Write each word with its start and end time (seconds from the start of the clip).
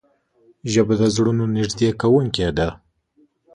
ژبه 0.71 0.93
د 1.01 1.03
زړونو 1.15 1.43
نږدې 1.57 1.89
کوونکې 2.01 2.49
ده 2.57 2.67